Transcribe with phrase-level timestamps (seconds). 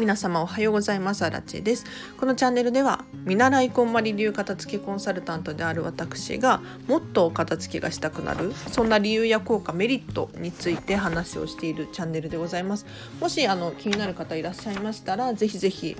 [0.00, 1.84] 皆様おはようございますアラチェです
[2.16, 12.86] このチャンネルでは見習いこんまり流片付けコンサルタントである私がもっと片付けがしたくなるそんな理由や効果メリットについて話をしているチャンネルでございます
[13.20, 15.94] もしあの気になる方いらっしゃいましたらぜひぜひ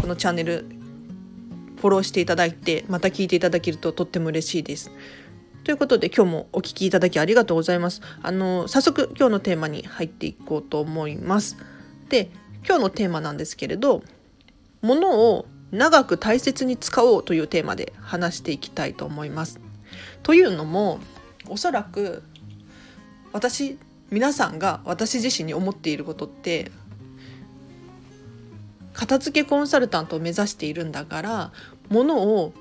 [0.00, 0.64] このチャンネル
[1.76, 4.90] フォローしていただいてまた聞いていただけるととっても嬉しいです
[5.64, 8.00] ということで今日もお聞きいただきありがとうございます。
[8.20, 11.56] あの早速今日のテーマに入っていこうと思います。
[12.08, 12.30] で
[12.66, 14.02] 今日のテーマなんですけれど
[14.82, 19.58] 物を長く大切に使おうというテーマで話していきたいと思います。
[20.22, 21.00] というのも
[21.48, 22.22] おそらく
[23.32, 23.78] 私
[24.10, 26.70] 皆さんが私自身に思っていることって
[28.92, 31.52] 片付けコンサルタントを目指しているんだから
[31.88, 32.52] 物を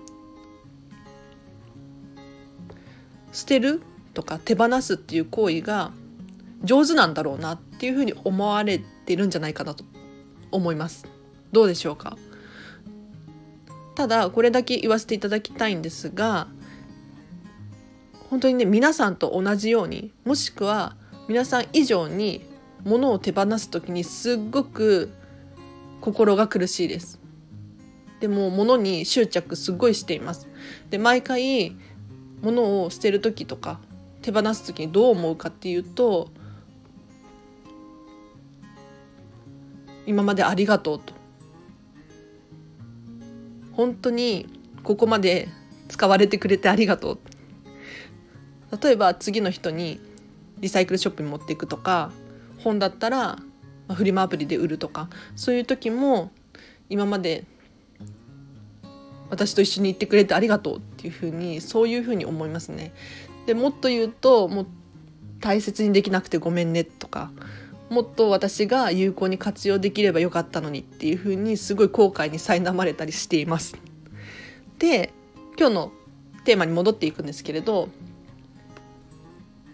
[3.34, 3.82] 捨てる
[4.14, 5.92] とか手放すっていう行為が
[6.64, 8.82] 上手なんだろうなっていうふうに思われ
[9.12, 9.84] てるんじゃないかなと
[10.52, 11.06] 思います。
[11.52, 12.18] どうでしょうか。
[13.96, 16.48] ただこれだけ言わせていただきたいんですが
[18.30, 20.96] 本当にね皆さんと同じようにもしくは
[21.28, 22.42] 皆さん以上に
[22.86, 25.12] 物を手放す時にすっごく
[26.00, 27.20] 心が苦しいです。
[28.22, 30.48] でも物に執着すごいしています。
[30.90, 31.76] で毎回
[32.42, 33.82] 物を捨てる時とか
[34.22, 36.30] 手放す時にどう思うかっていうと
[40.06, 41.14] 今までありがとうと
[43.74, 44.48] 本当に
[44.84, 45.48] ここまで
[45.88, 47.20] 使われてくれてありがとう
[48.82, 50.00] 例えば次の人に
[50.60, 52.12] リサイクルショップに持っていくとか
[52.60, 53.40] 本だったら
[53.90, 56.32] フリマアプリで売るとかそういう時も
[56.90, 57.46] 今まで
[59.30, 62.92] 私と一緒に行ってくれてありがとうっていうふうにそういうふうに思いますね。
[63.46, 64.68] でもっと言うともう
[65.40, 67.32] 大切にできなくてごめんねとか
[67.92, 73.76] もっと私が有効に活用できればよかったのにっていうふうにすごい後悔に苛まれたりしています。
[74.80, 75.12] で
[75.60, 75.92] 今日の
[76.46, 77.90] テーマに戻っていくんですけれど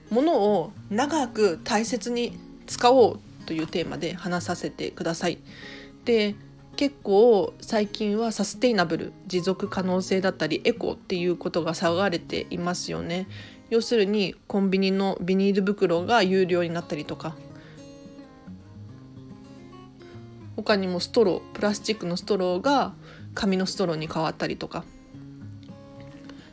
[0.10, 5.38] 物を長く大切に使おうというテーマで話させてください。
[6.04, 6.34] で
[6.76, 13.28] 結構最近はサステイナブル持続可能性だったりエコっていうことが騒がれていますよね
[13.72, 17.36] 要するにコンビニのビニール袋が有料になったりとか
[20.58, 22.94] 他にもストロープラスチックのストローが
[23.36, 24.84] 紙のストローに変わったりとか。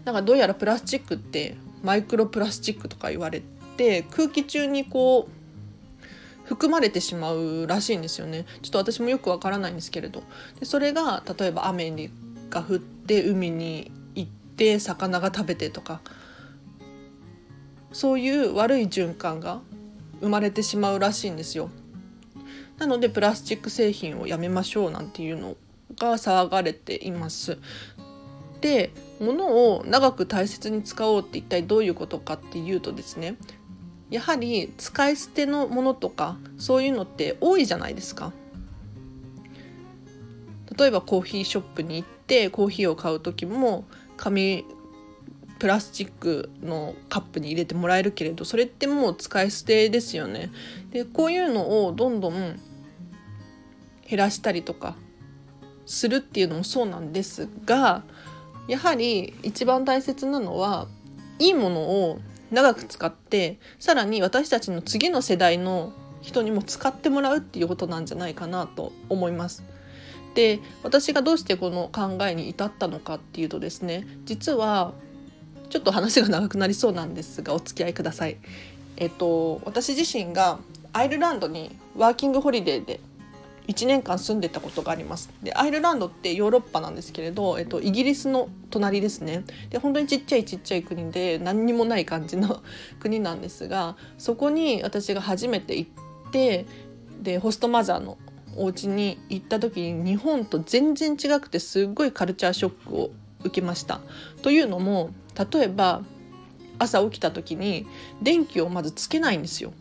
[0.04, 3.42] なんかどうやらプラスチックってマイクロプラスチックとか言われ
[3.78, 8.44] て空気中にこう含まれてしまうらしいんですよね。
[8.60, 10.22] ちょっと私もよくわからないんですけれど。
[10.60, 11.90] でそれが例えば雨
[12.50, 16.00] が降って海に行って魚が食べてとか。
[17.94, 19.60] そういう悪い循環が
[20.20, 21.70] 生まれてしまうらしいんですよ。
[22.78, 25.56] なのでプラスチック製品をやめましょうなんていうの
[25.98, 27.58] が騒がれています。
[28.60, 28.90] で
[29.20, 33.36] 物を長く大切に使おうって一体どういうことかっていうとですね
[34.08, 38.32] やはり使い捨てのものとかそういうのって多いじゃないですか。
[40.76, 43.84] 例えばコーヒーショップに行ってコーヒーを買う時も
[44.16, 44.64] 紙
[45.64, 50.50] プラスチックのカップに入れてもらえるけれどそれってもう使い捨てですよね。
[50.90, 52.60] でこういうのをどんどん
[54.06, 54.94] 減らしたりとか
[55.86, 58.02] するっていうのもそうなんですが
[58.68, 60.86] やはり一番大切なのは
[61.38, 62.18] いいものを
[62.50, 69.64] 長く使ってさらに私たちの次の世代の人にも使ってもらうっていうことなんじゃないかなと思います。
[70.34, 74.92] で私がどうしてこの考えに至ったのかっていうとですね実は
[75.70, 78.36] ちょっと話が長くなりそうなんですがお付き合いください。
[78.96, 80.58] えっと私自身が
[80.92, 83.00] アイルランドにワーキングホリデーで
[83.66, 92.62] 1年間住んでたことがありますでアイルランドってヨーロッパなんですけれど、えっと、イギリスの隣ですねで本当にちっちゃいちっちゃい国で何にもない感じの
[93.00, 96.66] 国なんですがそこに私が初めて行って
[97.22, 98.18] でホストマザーの
[98.56, 103.10] お家に行った時に日本と全然違くてすっごいカルチャーショックを
[103.40, 104.00] 受けました。
[104.42, 106.02] というのも例えば
[106.78, 107.86] 朝起きた時に
[108.22, 109.72] 電気をまずつけないんですよ。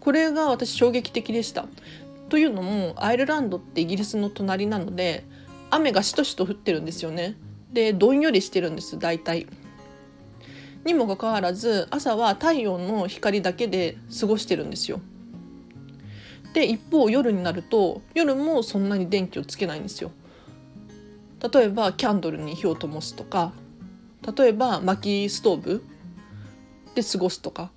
[0.00, 1.66] これが私衝撃的でした
[2.28, 5.24] というのもアイルランドってイギリスの隣なので
[5.70, 7.36] 雨がしとしと降ってるんですよね。
[7.72, 9.46] でどんよりしてるんです大体。
[10.84, 15.00] にもかかわらず朝は太陽の光だけで過ごしてるんですよ。
[16.54, 20.10] で一方夜になると夜もそんなに電気をつけないんですよ。
[21.52, 23.52] 例えばキャンドルに火を灯すとか
[24.36, 25.84] 例えば薪ストーブ
[26.94, 27.70] で過ごすとか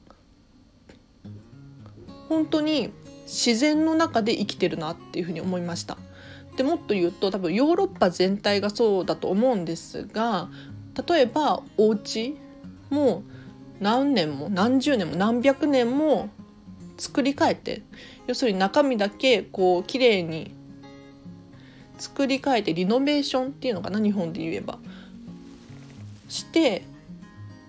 [2.28, 2.92] 本当に
[3.26, 5.98] 自然の中で生きてるなっていうふうに思いました。
[6.58, 10.50] でもっと言うと多分ヨーロッパ全体がそうだと思うんですが
[11.08, 12.38] 例えばお家
[12.90, 13.24] も
[13.80, 16.30] 何年も何十年も何百年も
[16.98, 17.84] 作り変えて
[18.28, 20.54] 要するに中身だけこう綺麗に
[21.98, 24.78] 作り変えてリノベーションっていうのかな日本で言えば
[26.32, 26.84] して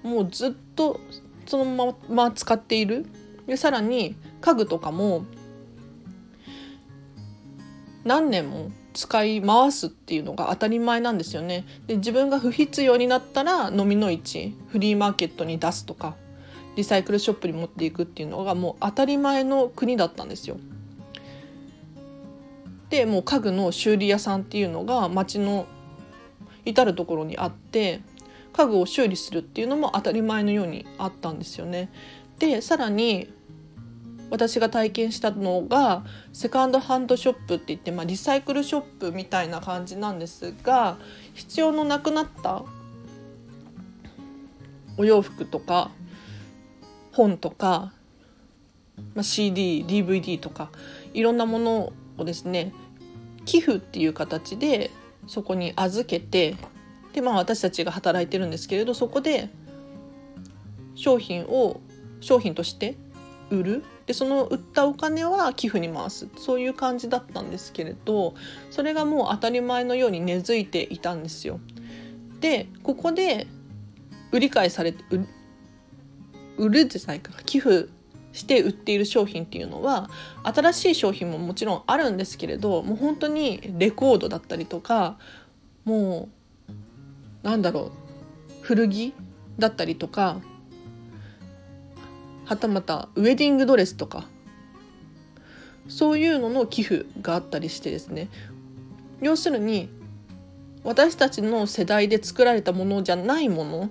[0.02, 1.00] もうずっと
[1.46, 3.06] そのまま使っている
[3.46, 5.24] でさらに家具とかも
[8.04, 11.64] 何年も使い回すっていうのが当たり前なんですよね。
[11.86, 16.14] で自分が不必要になったら飲みの市フリーマーケットに出すとか
[16.76, 20.58] リサイクルショップに持っていくっていうのがもう当たり前の国だったんですよ。
[22.90, 25.66] でもう家具の修理屋さんっていうのが町の
[26.64, 28.02] 至る所にあって
[28.52, 31.90] 家具を修理するっていうのも当たり前のようにあったんですよね。
[32.38, 33.32] でさらに
[34.31, 40.96] 私が体験したのがセカンドハンドショップって言って、まあ、リサイクルショップみたいな感じなんですが
[41.34, 42.62] 必要のなくなった
[44.96, 45.90] お洋服とか
[47.12, 47.93] 本とか、
[49.14, 50.70] まあ、CDDVD とか
[51.12, 52.72] いろんなものをですね
[53.44, 54.90] 寄付っていう形で
[55.26, 56.56] そこに預けて
[57.12, 59.50] でまあ私たちが働いてるんですけれどそこで
[60.94, 61.80] 商品を
[62.20, 62.96] 商品として
[63.50, 63.84] 売る。
[64.06, 66.28] でその売ったお金は寄付に回す。
[66.36, 68.34] そういう感じだったんですけれど
[68.70, 71.60] それがもう当たり前のように根付いていたんですよ。
[72.40, 73.46] でここで
[74.32, 75.04] 売り買いされて
[76.56, 77.32] 売るじゃないか。
[77.44, 77.88] 寄付
[78.32, 80.08] して売っている商品っていうのは
[80.42, 85.18] 新しい商品ももちろんあるんですけれどもう本当にレコードだったりとか
[85.84, 86.41] もう
[87.42, 87.90] なんだろ
[88.60, 88.62] う。
[88.62, 89.12] 古着
[89.58, 90.40] だったりとか
[92.44, 94.28] はたまたウェディングドレスとか
[95.88, 98.28] そういうのの寄付があったりしてですね。
[99.20, 99.88] 要するに
[100.84, 103.90] 私たちの世代で作られたものじゃないもの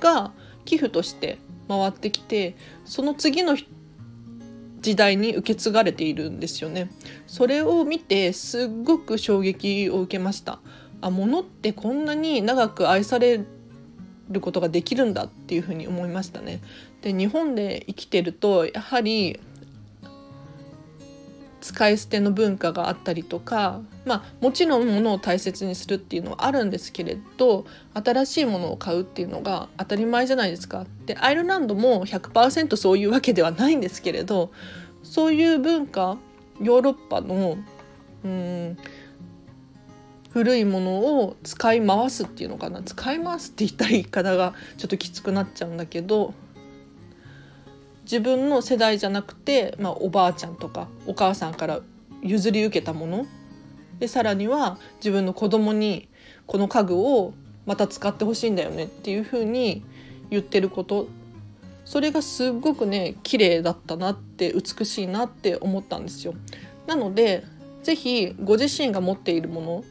[0.00, 0.32] が
[0.64, 3.56] 寄付として回ってきてその次の
[4.80, 6.90] 時代に受け継がれているんですよね。
[7.26, 10.60] それを見てすっごく衝撃を受けました。
[11.02, 13.44] あ物ってこんなに長く愛され
[14.30, 16.62] ることができるんだっていうふうに思いましたね
[17.02, 19.38] で日本で生きてるとやはり
[21.62, 27.64] 使い捨ての文化があったりとかまあもちろん物を大切にするっていうのはあるんですけれど
[27.94, 30.86] 新しいものを買うっていうのが当たり前じゃないですか。
[31.06, 34.50] でアイルランドも100%そういうわけではないんですけれど
[35.04, 36.18] そういう文化
[36.60, 37.56] ヨーロッパの
[38.24, 38.76] うん
[40.32, 42.82] 古いものを使い回すっていうのかな？
[42.82, 46.34] 使い回すって言ったら言い方がちょっときつくなっちゃうんだけど
[48.04, 51.80] 自分の世代じゃなくて、まあ、おばあちゃんとかお母さんから
[52.22, 53.26] 譲り受けたもの。
[53.98, 56.08] でさらには自分の子供に
[56.46, 57.34] この家具を
[57.66, 59.84] また使ってほしいんだよねっていうふうに
[60.30, 61.08] 言ってること。
[61.84, 66.34] それがすっごくね綺麗だったなって美しいなって思ったんですよ。
[66.86, 67.44] なので
[67.82, 69.84] 是非ご自身が持っているもの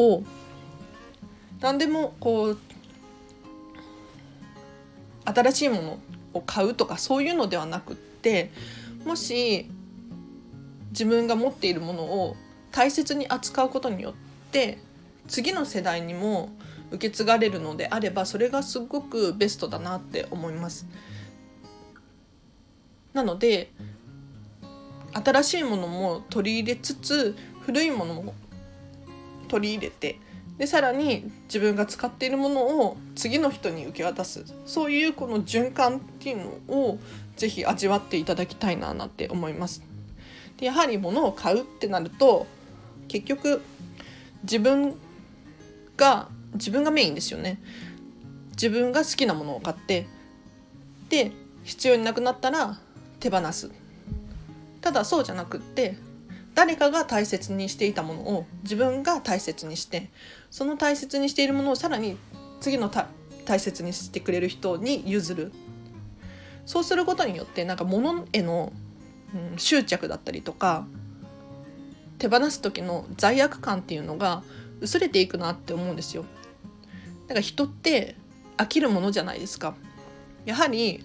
[0.00, 0.24] を
[1.60, 2.58] 何でもこう
[5.24, 5.98] 新しいもの
[6.32, 8.50] を買うとかそういうのではなくって
[9.04, 9.70] もし
[10.90, 12.36] 自分が持っているものを
[12.72, 14.14] 大切に扱うことによっ
[14.50, 14.78] て
[15.28, 16.50] 次の世代にも
[16.90, 20.86] 受け継がれるのであればそれがすごくベストだなって思います。
[23.12, 23.70] なので
[25.12, 28.34] 新しいものも取り入れつつ古いものも
[29.50, 30.18] 取り入れて
[30.58, 36.38] でさらに自分が使っているものを次の人に受け渡すそういうこの循環っていう
[36.68, 36.98] のを
[37.36, 39.82] ぜひ味わっていただきたいななんて思います。
[40.58, 42.46] でやはり物を買うってなると
[43.08, 43.62] 結局
[44.42, 44.94] 自分
[45.96, 47.58] が自分がメインですよね。
[48.50, 50.06] 自分が好きなものを買って
[51.08, 51.32] で
[51.64, 52.78] 必要になくなったら
[53.18, 53.70] 手放す。
[54.82, 55.96] ただそうじゃなくって
[56.54, 60.10] 誰かが大切にしていたものを自分が大切にして
[60.50, 62.16] その大切にしているものをさらに
[62.60, 62.90] 次の
[63.44, 65.52] 大切にしてくれる人に譲る
[66.66, 68.72] そうすることによってなんか物への、
[69.34, 70.86] うん、執着だったりとか
[72.18, 74.42] 手放す時の罪悪感っていうのが
[74.80, 76.24] 薄れていくなって思うんですよ。
[77.26, 78.14] だから人って
[78.56, 79.74] 飽きるものじゃないですか。
[80.44, 81.04] やはり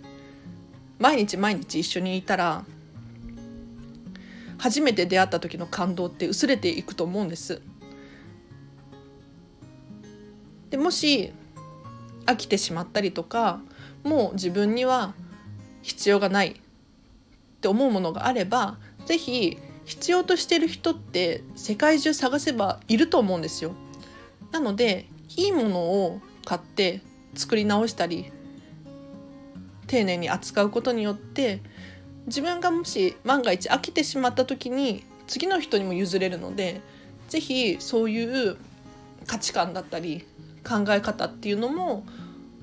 [1.00, 2.66] 毎日毎日一緒にいたら
[4.66, 7.62] 初めて出会った時の感動って薄れていくと思うんです。
[10.72, 11.32] でもし
[12.26, 13.62] 飽きてしまったりとか
[14.04, 15.14] もう自分には
[15.84, 16.56] 必要がないっ
[17.62, 23.76] て思うものがあれば是非必要としてる人って世界中探せばいると思うんですよ。
[24.52, 25.06] なので
[25.38, 27.02] いいものを買って
[27.36, 28.32] 作り直したり
[29.86, 31.62] 丁寧に扱うことによって
[32.28, 36.82] 自分がもし万が一飽きてしまった時に次の人にも譲れるので
[37.30, 38.58] 是非そういう
[39.28, 40.26] 価値観だったり
[40.68, 42.06] 考え方っていうのも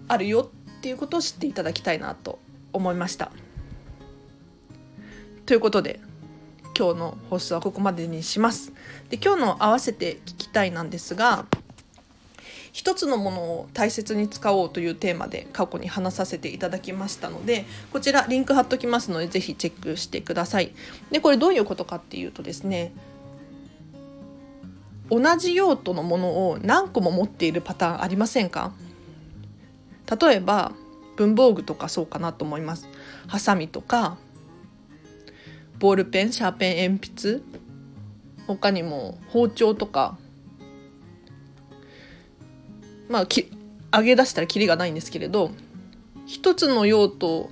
[0.09, 2.38] あるよっていうことを知っていただきたいなと
[2.73, 3.31] 思いました。
[5.47, 6.00] ということで
[6.76, 8.73] 今日の放送はここまでにします。
[9.11, 11.47] で今日の合わせて聞きたいなんですが
[12.73, 20.73] 一つのものを大切に使おうというテーマで過去に話させていただきましたのでこちらリンク貼っときますのでぜひチェックしてください。
[21.11, 22.93] でこれどういうことかっていうとですね
[25.11, 28.73] 同じ用途のものを何個も持っているパターンありませんか？
[30.21, 30.73] 例えば
[31.17, 32.88] 文房具とかそうかなと思います。
[33.26, 34.17] ハサミとか
[35.79, 37.43] ボールペンシャーペン鉛筆
[38.47, 40.17] 他にも包丁とか
[43.12, 43.50] まあき
[43.92, 45.50] 上げ出したらキリがないんですけれど
[46.26, 47.50] 一つの用途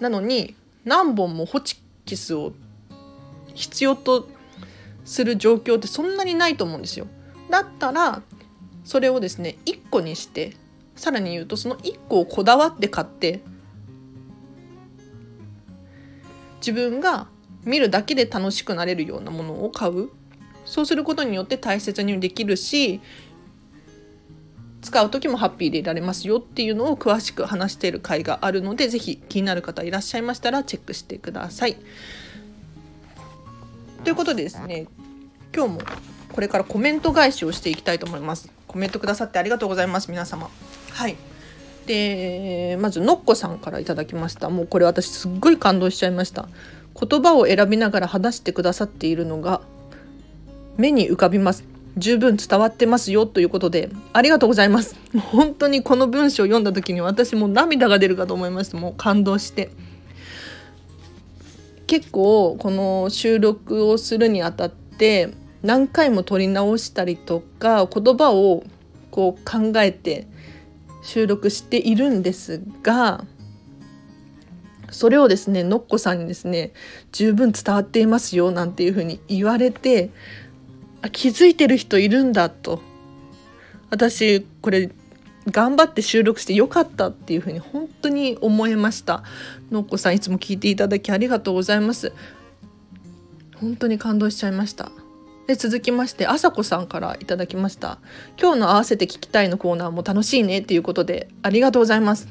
[0.00, 1.76] なのに何本もホチ
[2.06, 2.54] キスを
[3.54, 4.26] 必要と
[5.04, 7.06] する状況ってそんなにないと思うんですよ。
[7.50, 8.22] だったら
[8.82, 10.56] それをですね1個にして
[10.96, 13.42] さらに言うとその1個をこだわって買って
[16.60, 17.28] 自分が
[17.64, 20.08] 見るだけで楽しくなれるようなものを買う
[20.64, 23.02] そうすることによって大切にできるし
[24.84, 31.76] 使う時もハッピーでいられますよっていうのを詳しく話している回があるので是非気になる方いらっしゃいましたらチェックしてください。
[34.04, 34.86] ということでですね
[35.56, 35.80] 今日も
[36.30, 38.50] これからコメント返しをしていきたいと思います。
[38.68, 40.50] コメントくださってありがとうございます皆様。
[40.90, 41.16] はい
[41.86, 46.48] でまずのっこさんから頂きましたもうこれ私すっごい感動しちゃいました
[46.98, 49.60] 言葉を選びながら話してくださっているのが
[50.78, 51.64] 目に浮かびます
[51.96, 54.96] 十分伝わってますよということでありがとうございます。
[55.16, 59.70] 本当にこの文章を読んだ時に私も涙が出るかと思いましたもう感動して。
[61.86, 65.30] 結構この収録をするにあたって
[65.62, 68.64] 何回も撮り直したりとか言葉を
[69.10, 70.26] こう考えて
[71.02, 73.24] 収録しているんですが
[74.90, 76.72] それをですねのっこさんにですね
[77.12, 80.10] 十分伝わっていますよなんていうふうに言われて
[81.04, 82.80] あ気づいてる人いるんだと。
[83.90, 84.90] 私これ
[85.50, 89.22] 頑張って収録してよかったっていうふうに本当に思いました。
[89.70, 92.14] のっこさんいつも聞いていただきありがとうございます。
[93.56, 94.90] 本当に感動しちゃいました。
[95.46, 97.98] で続きましてあさこさんからいただきました。
[98.40, 102.28] 今日の合わせて聞きたいのコーナーも楽しいねっていうことでありがとうございます。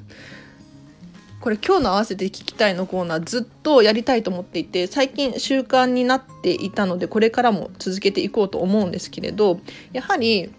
[1.43, 9.59] これ今日の合わせて聞きたいのコーナーずっとやりたいと思っていて最近習慣になっていたのでこれからも続けていこうと思うんですけれど
[9.91, 10.53] やはり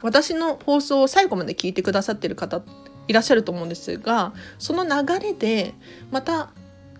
[0.00, 2.62] 私の放送を最後まで聞いてくださってる方
[3.08, 5.74] いらっしゃると思うんですがその流れで
[6.12, 6.50] また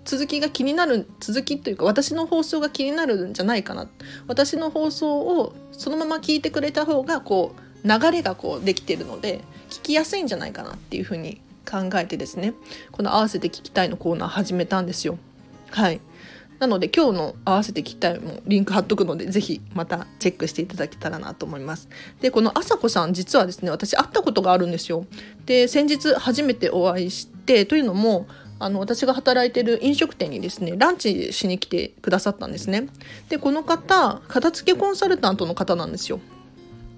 [0.05, 3.89] 続きが気になる続きというか私の放送が気になるんじゃないかな。
[4.27, 7.55] 私の放送をそのまま聞いてくれた方がこ
[7.85, 12.55] う流れがこうできてるので聞きやすいんじゃないかなっていうふうに考えてですね
[12.93, 15.19] この「合わせて聞きたい」のコーナー始めたんですよ。
[15.71, 16.01] はい
[16.59, 21.89] なので今日の合わせて聞きたいもリンク貼っとくのでぜひまたチェックしていただけたらなと思います。
[22.21, 25.07] でこのあさこさん実はですね私会ったことがあるんですよ。
[25.47, 28.27] で先日初めてお会いしてというのも
[28.59, 32.89] あの私が働いてる飲食店にですねランチしに来てくださったんですね。
[33.29, 36.19] でこの方片付けコンサルタントの方なんですよ。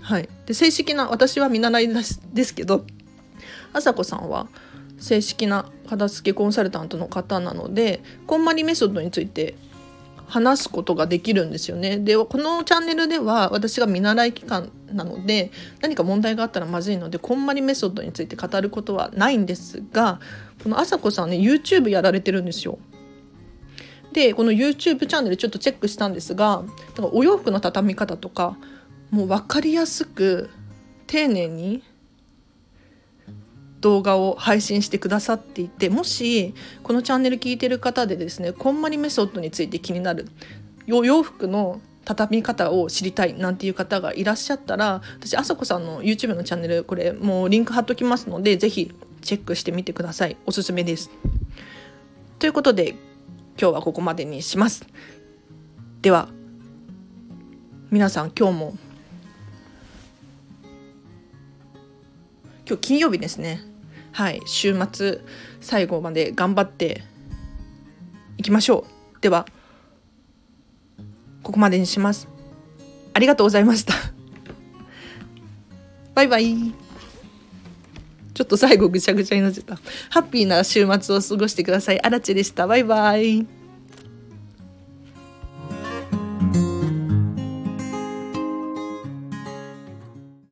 [0.01, 1.89] はい、で正式な私は見習い
[2.33, 2.87] ですけど
[3.73, 4.49] あさこさんは
[4.99, 9.55] 正式な片付けコンサルタントの方なのでこんまりメソッドについて
[10.31, 11.99] 話すことができるんですよね。
[11.99, 15.51] でこのチャンネルでは私が見習い期間なので
[15.81, 20.21] 何か問題があったらまずいのでこんまりメソッドについて語ることはないんですが
[20.63, 22.79] このあさこさんね YouTube やられてるんですよ。
[24.13, 26.63] でこの YouTube チャンネルちょっとチェックしたんですが
[27.13, 28.57] お洋服の畳み方とか
[29.11, 30.51] もう分かりやすく
[31.09, 31.83] 丁寧に
[33.81, 40.29] 動画を配信してくださっていてもしこのチャンネル聞いてる方でですねこんまりメソッドについて気になる
[40.87, 51.11] 洋服の畳み方を知りたいなんていう方がいらっしゃったら私あさこさんの YouTube のチャンネルこれもうリンク貼っときますので是非チェックしてみてくださいおすすめです。
[52.39, 52.91] ということで
[53.61, 54.87] 今日はここまでにします。
[56.01, 56.29] では
[57.91, 58.75] 皆さん今日も
[62.71, 63.61] 今日金曜日ですね。
[64.13, 64.41] はい。
[64.47, 65.23] 週末
[65.61, 67.03] 最後まで頑張って
[68.39, 68.87] いきましょ
[69.19, 69.21] う。
[69.21, 69.45] では
[71.43, 72.29] ここまでにします。
[73.13, 73.95] ありがとうございました。
[76.15, 76.73] バイバイ。
[78.35, 79.75] ちょっと最後ぐちゃぐちゃになっちゃった。
[80.09, 82.01] ハッピーな週末を過ごしてください。
[82.01, 82.69] あらちでした。
[82.69, 83.60] バイバイ。